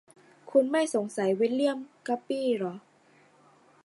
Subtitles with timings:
[0.51, 2.73] คุณไม่สงสัยวิลเลี่ยม กัปปี้หรอ?